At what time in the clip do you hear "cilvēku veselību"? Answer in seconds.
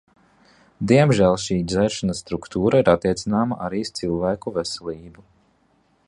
4.01-5.27